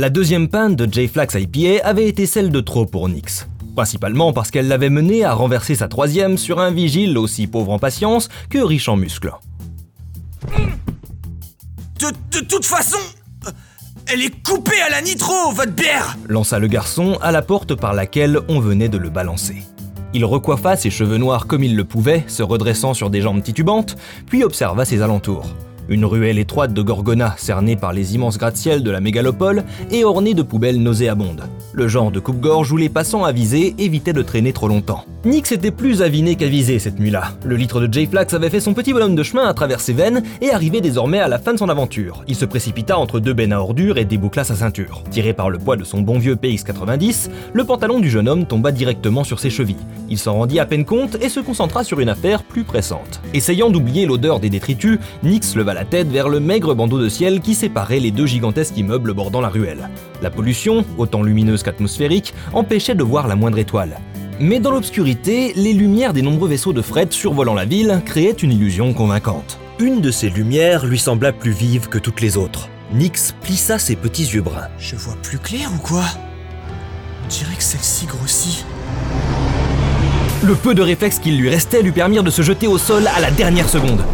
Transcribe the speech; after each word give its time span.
La 0.00 0.08
deuxième 0.08 0.48
pinte 0.48 0.76
de 0.76 0.90
J-Flax 0.90 1.34
IPA 1.34 1.86
avait 1.86 2.08
été 2.08 2.24
celle 2.24 2.50
de 2.50 2.60
trop 2.60 2.86
pour 2.86 3.10
Nix. 3.10 3.46
Principalement 3.76 4.32
parce 4.32 4.50
qu'elle 4.50 4.66
l'avait 4.66 4.88
mené 4.88 5.26
à 5.26 5.34
renverser 5.34 5.74
sa 5.74 5.88
troisième 5.88 6.38
sur 6.38 6.58
un 6.58 6.70
vigile 6.70 7.18
aussi 7.18 7.46
pauvre 7.46 7.72
en 7.72 7.78
patience 7.78 8.30
que 8.48 8.56
riche 8.56 8.88
en 8.88 8.96
muscles. 8.96 9.34
De, 11.98 12.40
toute 12.40 12.64
façon, 12.64 12.96
elle 14.06 14.22
est 14.22 14.42
coupée 14.42 14.80
à 14.80 14.88
la 14.88 15.02
nitro, 15.02 15.52
votre 15.52 15.72
bière 15.72 16.16
lança 16.30 16.58
le 16.58 16.68
garçon 16.68 17.18
à 17.20 17.30
la 17.30 17.42
porte 17.42 17.74
par 17.74 17.92
laquelle 17.92 18.40
on 18.48 18.58
venait 18.58 18.88
de 18.88 18.96
le 18.96 19.10
balancer. 19.10 19.66
Il 20.14 20.24
recoiffa 20.24 20.76
ses 20.76 20.88
cheveux 20.88 21.18
noirs 21.18 21.46
comme 21.46 21.62
il 21.62 21.76
le 21.76 21.84
pouvait, 21.84 22.24
se 22.26 22.42
redressant 22.42 22.94
sur 22.94 23.10
des 23.10 23.20
jambes 23.20 23.42
titubantes, 23.42 23.96
puis 24.24 24.44
observa 24.44 24.86
ses 24.86 25.02
alentours. 25.02 25.54
Une 25.90 26.04
ruelle 26.04 26.38
étroite 26.38 26.72
de 26.72 26.82
Gorgona, 26.82 27.34
cernée 27.36 27.74
par 27.74 27.92
les 27.92 28.14
immenses 28.14 28.38
gratte-ciel 28.38 28.84
de 28.84 28.92
la 28.92 29.00
mégalopole 29.00 29.64
et 29.90 30.04
ornée 30.04 30.34
de 30.34 30.42
poubelles 30.42 30.80
nauséabondes. 30.80 31.42
Le 31.72 31.88
genre 31.88 32.12
de 32.12 32.20
coupe-gorge 32.20 32.70
où 32.70 32.76
les 32.76 32.88
passants 32.88 33.24
avisés 33.24 33.74
évitaient 33.76 34.12
de 34.12 34.22
traîner 34.22 34.52
trop 34.52 34.68
longtemps. 34.68 35.04
Nix 35.24 35.52
était 35.52 35.72
plus 35.72 36.00
aviné 36.00 36.36
qu'avisé 36.36 36.78
cette 36.78 36.98
nuit-là. 36.98 37.32
Le 37.44 37.56
litre 37.56 37.80
de 37.80 37.92
J-Flax 37.92 38.32
avait 38.34 38.50
fait 38.50 38.60
son 38.60 38.72
petit 38.72 38.92
bonhomme 38.92 39.16
de 39.16 39.22
chemin 39.22 39.46
à 39.46 39.52
travers 39.52 39.80
ses 39.80 39.92
veines 39.92 40.22
et 40.40 40.50
arrivait 40.50 40.80
désormais 40.80 41.18
à 41.18 41.28
la 41.28 41.38
fin 41.38 41.52
de 41.52 41.58
son 41.58 41.68
aventure. 41.68 42.24
Il 42.26 42.36
se 42.36 42.44
précipita 42.44 42.96
entre 42.96 43.20
deux 43.20 43.34
bennes 43.34 43.52
à 43.52 43.60
ordures 43.60 43.98
et 43.98 44.04
déboucla 44.04 44.44
sa 44.44 44.54
ceinture. 44.54 45.02
Tiré 45.10 45.34
par 45.34 45.50
le 45.50 45.58
poids 45.58 45.76
de 45.76 45.84
son 45.84 46.00
bon 46.00 46.18
vieux 46.18 46.36
PX90, 46.36 47.28
le 47.52 47.64
pantalon 47.64 47.98
du 47.98 48.08
jeune 48.08 48.28
homme 48.28 48.46
tomba 48.46 48.72
directement 48.72 49.24
sur 49.24 49.40
ses 49.40 49.50
chevilles. 49.50 49.76
Il 50.08 50.18
s'en 50.18 50.34
rendit 50.34 50.58
à 50.58 50.66
peine 50.66 50.84
compte 50.84 51.16
et 51.20 51.28
se 51.28 51.40
concentra 51.40 51.84
sur 51.84 52.00
une 52.00 52.08
affaire 52.08 52.42
plus 52.42 52.64
pressante. 52.64 53.20
Essayant 53.34 53.70
d'oublier 53.70 54.06
l'odeur 54.06 54.40
des 54.40 54.50
détritus, 54.50 54.98
Nix 55.22 55.54
leva 55.54 55.74
la 55.74 55.79
la 55.80 55.86
tête 55.86 56.08
vers 56.08 56.28
le 56.28 56.40
maigre 56.40 56.74
bandeau 56.74 56.98
de 56.98 57.08
ciel 57.08 57.40
qui 57.40 57.54
séparait 57.54 58.00
les 58.00 58.10
deux 58.10 58.26
gigantesques 58.26 58.76
immeubles 58.76 59.14
bordant 59.14 59.40
la 59.40 59.48
ruelle. 59.48 59.88
La 60.20 60.28
pollution, 60.28 60.84
autant 60.98 61.22
lumineuse 61.22 61.62
qu'atmosphérique, 61.62 62.34
empêchait 62.52 62.94
de 62.94 63.02
voir 63.02 63.26
la 63.26 63.34
moindre 63.34 63.56
étoile. 63.56 63.98
Mais 64.38 64.60
dans 64.60 64.72
l'obscurité, 64.72 65.54
les 65.56 65.72
lumières 65.72 66.12
des 66.12 66.20
nombreux 66.20 66.50
vaisseaux 66.50 66.74
de 66.74 66.82
fret 66.82 67.06
survolant 67.08 67.54
la 67.54 67.64
ville 67.64 68.02
créaient 68.04 68.30
une 68.30 68.52
illusion 68.52 68.92
convaincante. 68.92 69.58
Une 69.78 70.02
de 70.02 70.10
ces 70.10 70.28
lumières 70.28 70.84
lui 70.84 70.98
sembla 70.98 71.32
plus 71.32 71.52
vive 71.52 71.88
que 71.88 71.96
toutes 71.96 72.20
les 72.20 72.36
autres. 72.36 72.68
Nix 72.92 73.34
plissa 73.40 73.78
ses 73.78 73.96
petits 73.96 74.24
yeux 74.34 74.42
bruns. 74.42 74.68
Je 74.78 74.96
vois 74.96 75.16
plus 75.22 75.38
clair 75.38 75.70
ou 75.74 75.78
quoi? 75.78 76.04
On 77.24 77.28
dirait 77.28 77.56
que 77.56 77.62
celle-ci 77.62 78.04
grossit. 78.04 78.66
Le 80.42 80.54
peu 80.56 80.74
de 80.74 80.82
réflexes 80.82 81.20
qu'il 81.20 81.38
lui 81.38 81.48
restait 81.48 81.80
lui 81.80 81.92
permirent 81.92 82.22
de 82.22 82.30
se 82.30 82.42
jeter 82.42 82.66
au 82.66 82.76
sol 82.76 83.06
à 83.16 83.20
la 83.20 83.30
dernière 83.30 83.70
seconde 83.70 84.04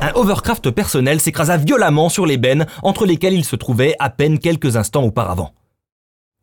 un 0.00 0.12
hovercraft 0.14 0.70
personnel 0.70 1.20
s'écrasa 1.20 1.56
violemment 1.56 2.08
sur 2.08 2.26
les 2.26 2.38
bennes 2.38 2.66
entre 2.82 3.06
lesquelles 3.06 3.34
il 3.34 3.44
se 3.44 3.56
trouvait 3.56 3.94
à 3.98 4.10
peine 4.10 4.38
quelques 4.38 4.76
instants 4.76 5.04
auparavant. 5.04 5.52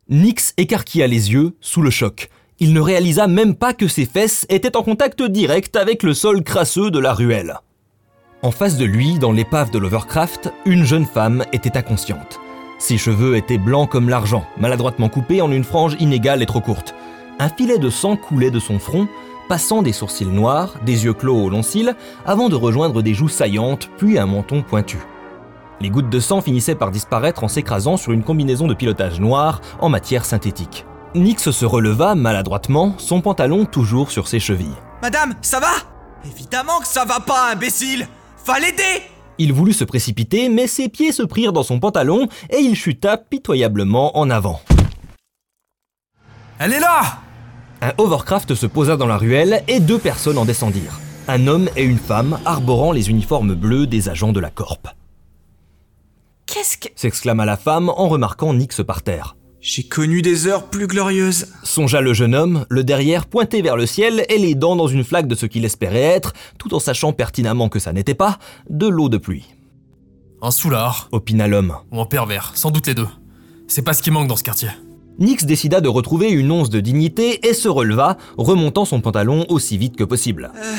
Nix 0.09 0.53
écarquilla 0.57 1.07
les 1.07 1.33
yeux 1.33 1.55
sous 1.59 1.81
le 1.81 1.89
choc. 1.89 2.29
Il 2.59 2.73
ne 2.73 2.79
réalisa 2.79 3.27
même 3.27 3.55
pas 3.55 3.73
que 3.73 3.87
ses 3.87 4.05
fesses 4.05 4.45
étaient 4.49 4.77
en 4.77 4.83
contact 4.83 5.21
direct 5.21 5.75
avec 5.75 6.03
le 6.03 6.13
sol 6.13 6.43
crasseux 6.43 6.91
de 6.91 6.99
la 6.99 7.13
ruelle. 7.13 7.55
En 8.41 8.51
face 8.51 8.77
de 8.77 8.85
lui, 8.85 9.19
dans 9.19 9.31
l'épave 9.31 9.71
de 9.71 9.79
l'Overcraft, 9.79 10.51
une 10.65 10.85
jeune 10.85 11.05
femme 11.05 11.43
était 11.51 11.77
inconsciente. 11.77 12.39
Ses 12.79 12.97
cheveux 12.97 13.35
étaient 13.35 13.57
blancs 13.57 13.89
comme 13.89 14.09
l'argent, 14.09 14.45
maladroitement 14.59 15.09
coupés 15.09 15.41
en 15.41 15.51
une 15.51 15.63
frange 15.63 15.97
inégale 15.99 16.43
et 16.43 16.45
trop 16.45 16.61
courte. 16.61 16.93
Un 17.39 17.49
filet 17.49 17.79
de 17.79 17.89
sang 17.89 18.15
coulait 18.15 18.51
de 18.51 18.59
son 18.59 18.79
front, 18.79 19.07
passant 19.47 19.81
des 19.81 19.93
sourcils 19.93 20.25
noirs, 20.25 20.75
des 20.85 21.05
yeux 21.05 21.13
clos 21.13 21.43
aux 21.43 21.49
longs 21.49 21.63
cils, 21.63 21.95
avant 22.25 22.49
de 22.49 22.55
rejoindre 22.55 23.01
des 23.01 23.13
joues 23.13 23.29
saillantes, 23.29 23.89
puis 23.97 24.19
un 24.19 24.25
menton 24.25 24.61
pointu. 24.61 24.99
Les 25.79 25.89
gouttes 25.89 26.09
de 26.09 26.19
sang 26.19 26.41
finissaient 26.41 26.75
par 26.75 26.91
disparaître 26.91 27.43
en 27.43 27.47
s'écrasant 27.47 27.97
sur 27.97 28.11
une 28.11 28.23
combinaison 28.23 28.67
de 28.67 28.73
pilotage 28.73 29.19
noir 29.19 29.61
en 29.79 29.89
matière 29.89 30.25
synthétique. 30.25 30.85
Nix 31.13 31.51
se 31.51 31.65
releva 31.65 32.15
maladroitement, 32.15 32.95
son 32.97 33.21
pantalon 33.21 33.65
toujours 33.65 34.11
sur 34.11 34.27
ses 34.27 34.39
chevilles. 34.39 34.75
Madame, 35.01 35.35
ça 35.41 35.59
va? 35.59 35.71
Évidemment 36.25 36.79
que 36.79 36.87
ça 36.87 37.05
va 37.05 37.19
pas, 37.19 37.51
imbécile 37.51 38.07
Va 38.45 38.59
l'aider 38.59 39.03
Il 39.37 39.53
voulut 39.53 39.73
se 39.73 39.83
précipiter, 39.83 40.49
mais 40.49 40.67
ses 40.67 40.89
pieds 40.89 41.11
se 41.11 41.23
prirent 41.23 41.53
dans 41.53 41.63
son 41.63 41.79
pantalon 41.79 42.27
et 42.49 42.59
il 42.59 42.75
chuta 42.75 43.17
pitoyablement 43.17 44.17
en 44.17 44.29
avant. 44.29 44.61
Elle 46.59 46.73
est 46.73 46.79
là 46.79 47.19
un 47.81 47.93
hovercraft 47.97 48.55
se 48.55 48.65
posa 48.65 48.97
dans 48.97 49.07
la 49.07 49.17
ruelle 49.17 49.63
et 49.67 49.79
deux 49.79 49.99
personnes 49.99 50.37
en 50.37 50.45
descendirent. 50.45 50.99
Un 51.27 51.47
homme 51.47 51.69
et 51.75 51.83
une 51.83 51.97
femme 51.97 52.39
arborant 52.45 52.91
les 52.91 53.09
uniformes 53.09 53.53
bleus 53.53 53.87
des 53.87 54.09
agents 54.09 54.31
de 54.31 54.39
la 54.39 54.49
Corp. 54.49 54.87
Qu'est-ce 56.45 56.77
que... 56.77 56.87
s'exclama 56.95 57.45
la 57.45 57.57
femme 57.57 57.89
en 57.89 58.07
remarquant 58.07 58.53
Nix 58.53 58.81
par 58.85 59.03
terre. 59.03 59.35
J'ai 59.59 59.83
connu 59.83 60.21
des 60.21 60.47
heures 60.47 60.69
plus 60.69 60.87
glorieuses. 60.87 61.47
Songea 61.63 61.99
le 61.99 62.13
jeune 62.13 62.35
homme, 62.35 62.65
le 62.69 62.83
derrière 62.83 63.25
pointé 63.25 63.61
vers 63.61 63.75
le 63.75 63.85
ciel 63.85 64.25
et 64.29 64.37
les 64.37 64.55
dents 64.55 64.75
dans 64.75 64.87
une 64.87 65.03
flaque 65.03 65.27
de 65.27 65.35
ce 65.35 65.45
qu'il 65.45 65.65
espérait 65.65 65.99
être, 65.99 66.33
tout 66.57 66.73
en 66.73 66.79
sachant 66.79 67.11
pertinemment 67.11 67.67
que 67.67 67.79
ça 67.79 67.91
n'était 67.91 68.13
pas, 68.13 68.39
de 68.69 68.87
l'eau 68.87 69.09
de 69.09 69.17
pluie. 69.17 69.45
Un 70.41 70.51
soulard. 70.51 71.09
Opina 71.11 71.47
l'homme. 71.47 71.75
Ou 71.91 71.99
un 71.99 72.05
pervers, 72.05 72.51
sans 72.55 72.71
doute 72.71 72.87
les 72.87 72.93
deux. 72.93 73.07
C'est 73.67 73.81
pas 73.81 73.93
ce 73.93 74.01
qui 74.01 74.11
manque 74.11 74.27
dans 74.27 74.37
ce 74.37 74.43
quartier. 74.43 74.69
Nix 75.19 75.45
décida 75.45 75.81
de 75.81 75.89
retrouver 75.89 76.29
une 76.29 76.51
once 76.51 76.69
de 76.69 76.79
dignité 76.79 77.47
et 77.47 77.53
se 77.53 77.67
releva, 77.67 78.17
remontant 78.37 78.85
son 78.85 79.01
pantalon 79.01 79.45
aussi 79.49 79.77
vite 79.77 79.95
que 79.95 80.03
possible. 80.03 80.51
Euh, 80.55 80.75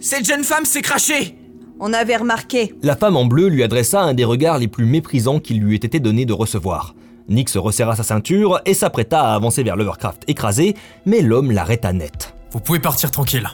cette 0.00 0.24
jeune 0.24 0.44
femme 0.44 0.64
s'est 0.64 0.82
crachée 0.82 1.36
On 1.80 1.92
avait 1.92 2.16
remarqué. 2.16 2.74
La 2.82 2.94
femme 2.94 3.16
en 3.16 3.24
bleu 3.24 3.48
lui 3.48 3.64
adressa 3.64 4.02
un 4.02 4.14
des 4.14 4.24
regards 4.24 4.58
les 4.58 4.68
plus 4.68 4.86
méprisants 4.86 5.40
qu'il 5.40 5.60
lui 5.60 5.74
ait 5.74 5.78
été 5.78 5.98
donné 5.98 6.24
de 6.24 6.32
recevoir. 6.32 6.94
Nix 7.28 7.56
resserra 7.56 7.96
sa 7.96 8.04
ceinture 8.04 8.60
et 8.66 8.74
s'apprêta 8.74 9.20
à 9.20 9.34
avancer 9.34 9.64
vers 9.64 9.74
l'Overcraft 9.74 10.22
écrasé, 10.28 10.76
mais 11.04 11.20
l'homme 11.20 11.50
l'arrêta 11.50 11.92
net. 11.92 12.34
Vous 12.52 12.60
pouvez 12.60 12.78
partir 12.78 13.10
tranquille. 13.10 13.48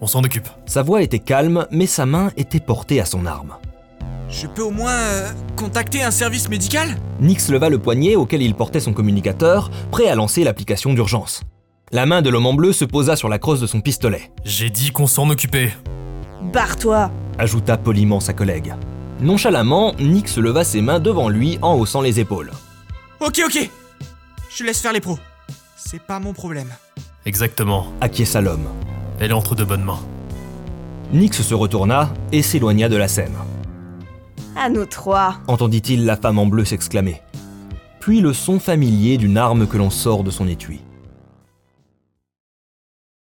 On 0.00 0.06
s'en 0.06 0.24
occupe. 0.24 0.48
Sa 0.64 0.82
voix 0.82 1.02
était 1.02 1.18
calme, 1.18 1.66
mais 1.70 1.86
sa 1.86 2.06
main 2.06 2.30
était 2.38 2.60
portée 2.60 3.00
à 3.00 3.04
son 3.04 3.26
arme. 3.26 3.52
Je 4.28 4.46
peux 4.46 4.62
au 4.62 4.70
moins 4.70 4.92
euh, 4.92 5.28
contacter 5.56 6.02
un 6.02 6.10
service 6.10 6.48
médical? 6.48 6.96
Nix 7.20 7.48
leva 7.48 7.68
le 7.68 7.78
poignet 7.78 8.14
auquel 8.16 8.42
il 8.42 8.54
portait 8.54 8.80
son 8.80 8.92
communicateur, 8.92 9.70
prêt 9.90 10.08
à 10.08 10.14
lancer 10.14 10.44
l'application 10.44 10.92
d'urgence. 10.92 11.42
La 11.92 12.06
main 12.06 12.22
de 12.22 12.30
l'homme 12.30 12.46
en 12.46 12.54
bleu 12.54 12.72
se 12.72 12.84
posa 12.84 13.16
sur 13.16 13.28
la 13.28 13.40
crosse 13.40 13.60
de 13.60 13.66
son 13.66 13.80
pistolet. 13.80 14.30
J'ai 14.44 14.70
dit 14.70 14.92
qu'on 14.92 15.08
s'en 15.08 15.28
occupait. 15.28 15.72
Barre-toi 16.52 17.10
ajouta 17.38 17.76
poliment 17.76 18.20
sa 18.20 18.32
collègue. 18.32 18.74
Nonchalamment, 19.20 19.94
Nix 19.98 20.38
leva 20.38 20.62
ses 20.62 20.80
mains 20.80 21.00
devant 21.00 21.28
lui 21.28 21.58
en 21.62 21.74
haussant 21.74 22.00
les 22.00 22.20
épaules. 22.20 22.52
Ok, 23.20 23.40
ok 23.44 23.68
Je 24.56 24.64
laisse 24.64 24.80
faire 24.80 24.92
les 24.92 25.00
pros. 25.00 25.18
C'est 25.76 26.00
pas 26.00 26.20
mon 26.20 26.32
problème. 26.32 26.68
Exactement. 27.26 27.86
Acquiesça 28.00 28.40
l'homme. 28.40 28.68
Elle 29.18 29.34
entre 29.34 29.54
de 29.54 29.64
bonnes 29.64 29.84
mains. 29.84 30.00
Nix 31.12 31.42
se 31.42 31.54
retourna 31.54 32.14
et 32.30 32.42
s'éloigna 32.42 32.88
de 32.88 32.96
la 32.96 33.08
scène. 33.08 33.34
À 34.56 34.68
nous 34.68 34.84
trois. 34.84 35.36
Entendit-il 35.46 36.04
la 36.04 36.16
femme 36.16 36.38
en 36.38 36.46
bleu 36.46 36.64
s'exclamer. 36.64 37.20
Puis 38.00 38.20
le 38.20 38.32
son 38.32 38.58
familier 38.58 39.16
d'une 39.18 39.36
arme 39.36 39.66
que 39.66 39.76
l'on 39.76 39.90
sort 39.90 40.24
de 40.24 40.30
son 40.30 40.48
étui. 40.48 40.80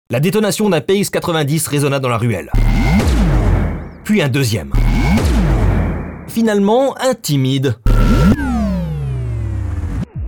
La 0.10 0.20
détonation 0.20 0.70
d'un 0.70 0.80
PX-90 0.80 1.68
résonna 1.70 2.00
dans 2.00 2.10
la 2.10 2.18
ruelle. 2.18 2.52
Puis 4.04 4.22
un 4.22 4.30
deuxième. 4.30 4.72
Finalement, 6.28 6.96
un 7.00 7.14
timide. 7.14 7.76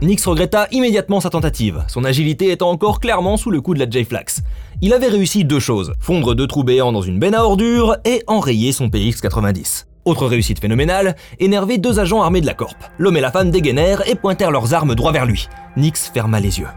Nix 0.01 0.25
regretta 0.25 0.67
immédiatement 0.71 1.19
sa 1.19 1.29
tentative, 1.29 1.83
son 1.89 2.05
agilité 2.05 2.51
étant 2.51 2.69
encore 2.69 3.01
clairement 3.01 3.35
sous 3.35 3.51
le 3.51 3.59
coup 3.59 3.73
de 3.73 3.79
la 3.79 3.89
J-Flax. 3.89 4.41
Il 4.81 4.93
avait 4.93 5.07
réussi 5.07 5.43
deux 5.43 5.59
choses, 5.59 5.93
fondre 5.99 6.35
deux 6.35 6.47
trous 6.47 6.63
béants 6.63 6.93
dans 6.93 7.01
une 7.01 7.19
benne 7.19 7.35
à 7.35 7.43
ordures 7.43 7.97
et 8.05 8.23
enrayer 8.27 8.71
son 8.71 8.87
PX-90. 8.87 9.88
Autre 10.09 10.25
réussite 10.25 10.59
phénoménale, 10.59 11.15
énerver 11.37 11.77
deux 11.77 11.99
agents 11.99 12.23
armés 12.23 12.41
de 12.41 12.47
la 12.47 12.55
Corp. 12.55 12.75
L'homme 12.97 13.17
et 13.17 13.21
la 13.21 13.31
femme 13.31 13.51
dégainèrent 13.51 14.01
et 14.09 14.15
pointèrent 14.15 14.49
leurs 14.49 14.73
armes 14.73 14.95
droit 14.95 15.11
vers 15.11 15.27
lui. 15.27 15.47
Nix 15.77 16.09
ferma 16.11 16.39
les 16.39 16.57
yeux. 16.59 16.67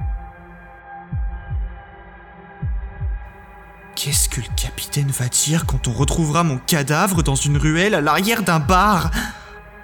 Qu'est-ce 3.96 4.28
que 4.28 4.42
le 4.42 4.54
capitaine 4.54 5.08
va 5.08 5.28
dire 5.28 5.64
quand 5.64 5.88
on 5.88 5.92
retrouvera 5.92 6.42
mon 6.42 6.58
cadavre 6.58 7.22
dans 7.22 7.34
une 7.34 7.56
ruelle 7.56 7.94
à 7.94 8.02
l'arrière 8.02 8.42
d'un 8.42 8.58
bar? 8.58 9.10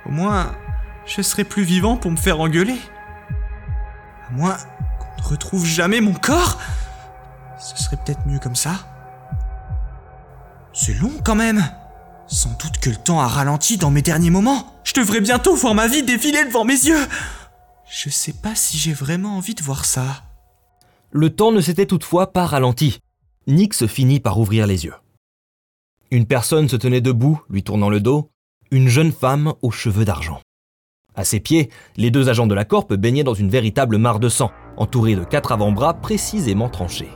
Au 0.04 0.10
moins, 0.10 0.52
je 1.06 1.22
serai 1.22 1.44
plus 1.44 1.62
vivant 1.62 1.96
pour 1.96 2.10
me 2.10 2.18
faire 2.18 2.40
engueuler. 2.40 2.78
À 4.28 4.32
moins 4.32 4.58
qu'on 4.98 5.22
ne 5.22 5.26
retrouve 5.26 5.64
jamais 5.64 6.02
mon 6.02 6.12
corps? 6.12 6.58
Ce 7.58 7.82
serait 7.82 7.96
peut-être 7.96 8.26
mieux 8.26 8.40
comme 8.40 8.56
ça. 8.56 8.72
C'est 10.74 11.00
long 11.00 11.12
quand 11.24 11.34
même. 11.34 11.64
Sans 12.28 12.50
doute 12.50 12.78
que 12.80 12.90
le 12.90 12.96
temps 12.96 13.20
a 13.20 13.26
ralenti 13.26 13.78
dans 13.78 13.90
mes 13.90 14.02
derniers 14.02 14.30
moments. 14.30 14.80
Je 14.84 14.92
devrais 14.92 15.20
bientôt 15.20 15.54
voir 15.54 15.74
ma 15.74 15.88
vie 15.88 16.02
défiler 16.02 16.44
devant 16.44 16.64
mes 16.64 16.74
yeux. 16.74 17.06
Je 17.90 18.10
sais 18.10 18.34
pas 18.34 18.54
si 18.54 18.76
j'ai 18.76 18.92
vraiment 18.92 19.36
envie 19.38 19.54
de 19.54 19.62
voir 19.62 19.86
ça. 19.86 20.22
Le 21.10 21.30
temps 21.30 21.52
ne 21.52 21.60
s'était 21.62 21.86
toutefois 21.86 22.32
pas 22.32 22.44
ralenti. 22.44 22.98
Nix 23.46 23.86
finit 23.86 24.20
par 24.20 24.38
ouvrir 24.38 24.66
les 24.66 24.84
yeux. 24.84 24.94
Une 26.10 26.26
personne 26.26 26.68
se 26.68 26.76
tenait 26.76 27.00
debout, 27.00 27.40
lui 27.48 27.62
tournant 27.62 27.88
le 27.88 28.00
dos, 28.00 28.30
une 28.70 28.88
jeune 28.88 29.12
femme 29.12 29.54
aux 29.62 29.70
cheveux 29.70 30.04
d'argent. 30.04 30.40
À 31.16 31.24
ses 31.24 31.40
pieds, 31.40 31.70
les 31.96 32.10
deux 32.10 32.28
agents 32.28 32.46
de 32.46 32.54
la 32.54 32.66
Corp 32.66 32.92
baignaient 32.92 33.24
dans 33.24 33.34
une 33.34 33.48
véritable 33.48 33.96
mare 33.96 34.20
de 34.20 34.28
sang, 34.28 34.50
entourés 34.76 35.16
de 35.16 35.24
quatre 35.24 35.52
avant-bras 35.52 35.94
précisément 35.94 36.68
tranchés. 36.68 37.08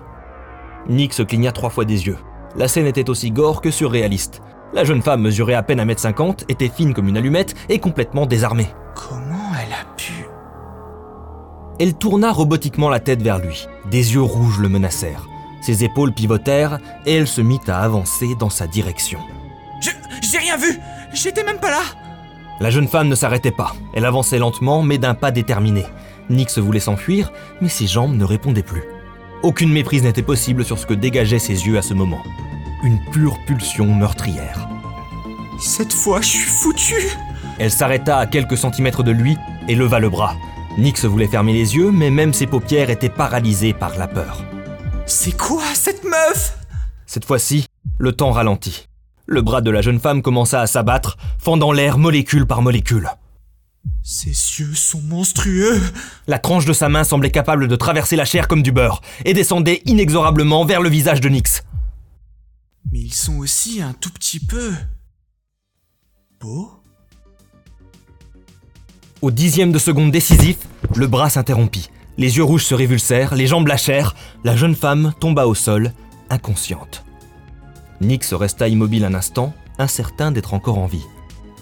Se 1.11 1.23
cligna 1.23 1.53
trois 1.53 1.71
fois 1.71 1.85
des 1.85 2.07
yeux. 2.07 2.19
La 2.57 2.67
scène 2.67 2.87
était 2.87 3.11
aussi 3.11 3.31
gore 3.31 3.61
que 3.61 3.71
surréaliste. 3.71 4.41
La 4.75 4.85
jeune 4.85 5.03
femme 5.03 5.23
mesurait 5.23 5.55
à 5.55 5.63
peine 5.63 5.81
1m50, 5.81 6.45
était 6.49 6.71
fine 6.71 6.95
comme 6.95 7.09
une 7.09 7.19
allumette 7.19 7.55
et 7.69 7.79
complètement 7.79 8.25
désarmée. 8.25 8.69
Comment 8.95 9.53
elle 9.63 9.73
a 9.73 9.85
pu? 9.97 10.27
Elle 11.79 11.95
tourna 11.95 12.33
robotiquement 12.33 12.89
la 12.89 13.01
tête 13.01 13.23
vers 13.23 13.39
lui. 13.39 13.67
Des 13.91 14.15
yeux 14.15 14.23
rouges 14.23 14.59
le 14.59 14.69
menacèrent. 14.69 15.29
Ses 15.61 15.85
épaules 15.85 16.13
pivotèrent 16.13 16.79
et 17.05 17.17
elle 17.17 17.29
se 17.29 17.41
mit 17.41 17.61
à 17.69 17.83
avancer 17.83 18.35
dans 18.39 18.51
sa 18.51 18.67
direction. 18.67 19.21
Je. 19.81 19.91
J'ai 20.23 20.39
rien 20.39 20.57
vu 20.57 20.79
J'étais 21.13 21.45
même 21.45 21.59
pas 21.59 21.71
là 21.71 21.83
La 22.61 22.71
jeune 22.71 22.89
femme 22.89 23.09
ne 23.09 23.15
s'arrêtait 23.15 23.51
pas. 23.51 23.75
Elle 23.95 24.07
avançait 24.07 24.39
lentement, 24.39 24.83
mais 24.83 24.99
d'un 24.99 25.15
pas 25.15 25.31
déterminé. 25.31 25.85
Nix 26.31 26.59
voulait 26.59 26.81
s'enfuir, 26.81 27.31
mais 27.61 27.69
ses 27.69 27.87
jambes 27.87 28.17
ne 28.17 28.25
répondaient 28.25 28.63
plus. 28.63 28.85
Aucune 29.43 29.73
méprise 29.73 30.05
n'était 30.05 30.23
possible 30.23 30.65
sur 30.65 30.79
ce 30.79 30.87
que 30.87 30.95
dégageaient 30.95 31.39
ses 31.39 31.67
yeux 31.67 31.77
à 31.77 31.83
ce 31.83 31.95
moment. 31.95 32.23
Une 32.85 32.99
pure 33.13 33.39
pulsion 33.47 33.95
meurtrière. 33.95 34.69
Cette 35.61 35.93
fois, 35.93 36.21
je 36.21 36.27
suis 36.27 36.51
foutu 36.51 36.97
Elle 37.61 37.71
s'arrêta 37.71 38.19
à 38.19 38.27
quelques 38.27 38.59
centimètres 38.59 39.05
de 39.05 39.13
lui 39.13 39.37
et 39.69 39.77
leva 39.77 40.01
le 40.01 40.11
bras. 40.11 40.35
Nix 40.79 41.05
voulait 41.05 41.29
fermer 41.29 41.53
les 41.53 41.77
yeux, 41.77 41.93
mais 41.93 42.11
même 42.11 42.33
ses 42.33 42.49
paupières 42.49 42.91
étaient 42.91 43.09
paralysées 43.09 43.73
par 43.73 43.97
la 43.99 44.09
peur. 44.09 44.43
C'est 45.07 45.37
quoi 45.37 45.63
cette 45.75 46.03
meuf? 46.03 46.59
Cette 47.07 47.25
fois-ci, 47.25 47.67
le 47.99 48.11
temps 48.11 48.33
ralentit. 48.33 48.89
Le 49.27 49.43
bras 49.43 49.61
de 49.61 49.71
la 49.71 49.81
jeune 49.81 50.01
femme 50.01 50.21
commença 50.21 50.61
à 50.61 50.67
s'abattre, 50.67 51.19
fendant 51.39 51.71
l'air 51.71 51.99
molécule 51.99 52.47
par 52.47 52.63
molécule. 52.63 53.11
Ses 54.03 54.31
yeux 54.31 54.75
sont 54.75 55.01
monstrueux 55.03 55.81
La 56.27 56.41
tranche 56.41 56.65
de 56.65 56.73
sa 56.73 56.89
main 56.89 57.05
semblait 57.05 57.31
capable 57.31 57.69
de 57.69 57.77
traverser 57.77 58.17
la 58.17 58.25
chair 58.25 58.49
comme 58.49 58.63
du 58.63 58.73
beurre 58.73 59.03
et 59.25 59.35
descendait 59.35 59.83
inexorablement 59.87 60.65
vers 60.65 60.81
le 60.81 60.89
visage 60.89 61.21
de 61.21 61.29
Nix. 61.29 61.63
Mais 62.93 63.01
ils 63.01 63.15
sont 63.15 63.39
aussi 63.39 63.81
un 63.81 63.95
tout 63.95 64.11
petit 64.11 64.39
peu. 64.39 64.71
beaux 66.39 66.71
Au 69.23 69.31
dixième 69.31 69.73
de 69.73 69.79
seconde 69.79 70.11
décisif, 70.11 70.59
le 70.95 71.07
bras 71.07 71.31
s'interrompit. 71.31 71.89
Les 72.19 72.37
yeux 72.37 72.45
rouges 72.45 72.67
se 72.67 72.75
révulsèrent, 72.75 73.35
les 73.35 73.47
jambes 73.47 73.67
lâchèrent, 73.67 74.15
la 74.45 74.57
jeune 74.57 74.75
femme 74.75 75.15
tomba 75.21 75.47
au 75.47 75.55
sol, 75.55 75.93
inconsciente. 76.29 77.03
Nix 78.03 78.35
resta 78.35 78.69
immobile 78.69 79.07
un 79.07 79.15
instant, 79.15 79.55
incertain 79.79 80.31
d'être 80.31 80.53
encore 80.53 80.77
en 80.77 80.87
vie. 80.87 81.07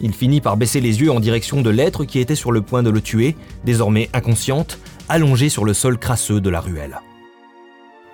Il 0.01 0.13
finit 0.13 0.41
par 0.41 0.57
baisser 0.57 0.81
les 0.81 1.01
yeux 1.01 1.13
en 1.13 1.21
direction 1.21 1.63
de 1.63 1.71
l'être 1.71 2.05
qui 2.05 2.19
était 2.19 2.35
sur 2.35 2.51
le 2.51 2.63
point 2.63 2.83
de 2.83 2.91
le 2.91 3.01
tuer, 3.01 3.37
désormais 3.65 4.11
inconsciente, 4.15 4.81
allongée 5.09 5.49
sur 5.49 5.65
le 5.65 5.75
sol 5.75 5.97
crasseux 5.97 6.41
de 6.41 6.51
la 6.51 6.61
ruelle. 6.61 7.01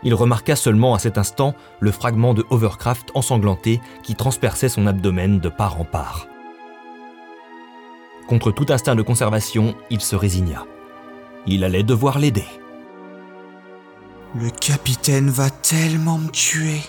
Il 0.02 0.14
remarqua 0.14 0.56
seulement 0.56 0.94
à 0.94 0.98
cet 0.98 1.18
instant 1.18 1.54
le 1.80 1.90
fragment 1.90 2.34
de 2.34 2.44
Overcraft 2.50 3.10
ensanglanté 3.14 3.80
qui 4.02 4.14
transperçait 4.14 4.68
son 4.68 4.86
abdomen 4.86 5.40
de 5.40 5.48
part 5.48 5.80
en 5.80 5.84
part. 5.84 6.28
Contre 8.28 8.50
tout 8.50 8.66
instinct 8.70 8.96
de 8.96 9.02
conservation, 9.02 9.74
il 9.90 10.00
se 10.00 10.16
résigna. 10.16 10.64
Il 11.46 11.62
allait 11.64 11.84
devoir 11.84 12.18
l'aider. 12.18 12.46
Le 14.34 14.50
capitaine 14.50 15.30
va 15.30 15.48
tellement 15.48 16.18
me 16.18 16.28
tuer. 16.30 16.80